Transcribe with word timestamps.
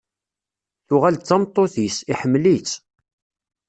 Tuɣal 0.87 1.15
d 1.17 1.23
tameṭṭut-is, 1.27 1.97
iḥemmel-itt. 2.11 2.71